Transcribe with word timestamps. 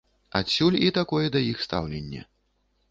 Адсюль 0.39 0.77
і 0.87 0.89
такое 0.97 1.25
да 1.37 1.45
іх 1.51 1.57
стаўленне. 1.67 2.21